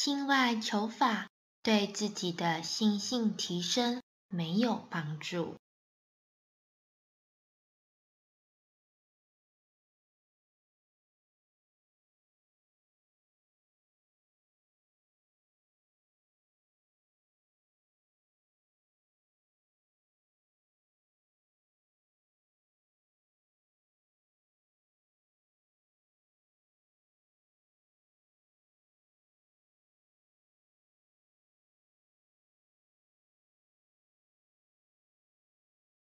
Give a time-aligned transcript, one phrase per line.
[0.00, 1.28] 心外求法
[1.60, 5.56] 对自己的心性提升没有帮助。